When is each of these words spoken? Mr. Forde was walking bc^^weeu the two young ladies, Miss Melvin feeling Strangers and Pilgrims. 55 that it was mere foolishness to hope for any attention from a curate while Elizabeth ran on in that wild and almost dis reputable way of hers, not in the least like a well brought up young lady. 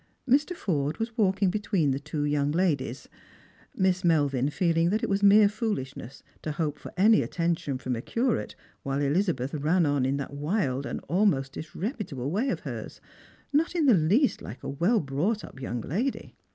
Mr. 0.27 0.55
Forde 0.55 0.97
was 0.97 1.15
walking 1.15 1.51
bc^^weeu 1.51 1.91
the 1.91 1.99
two 1.99 2.25
young 2.25 2.51
ladies, 2.51 3.07
Miss 3.75 4.03
Melvin 4.03 4.49
feeling 4.49 4.87
Strangers 4.87 4.87
and 4.91 4.91
Pilgrims. 4.91 4.91
55 4.91 4.91
that 4.91 5.03
it 5.03 5.09
was 5.11 5.23
mere 5.23 5.49
foolishness 5.87 6.23
to 6.41 6.51
hope 6.53 6.79
for 6.79 6.93
any 6.97 7.21
attention 7.21 7.77
from 7.77 7.95
a 7.95 8.01
curate 8.01 8.55
while 8.81 8.99
Elizabeth 8.99 9.53
ran 9.53 9.85
on 9.85 10.03
in 10.03 10.17
that 10.17 10.33
wild 10.33 10.87
and 10.87 11.01
almost 11.01 11.53
dis 11.53 11.75
reputable 11.75 12.31
way 12.31 12.49
of 12.49 12.61
hers, 12.61 12.99
not 13.53 13.75
in 13.75 13.85
the 13.85 13.93
least 13.93 14.41
like 14.41 14.63
a 14.63 14.69
well 14.69 15.01
brought 15.01 15.43
up 15.43 15.61
young 15.61 15.81
lady. 15.81 16.33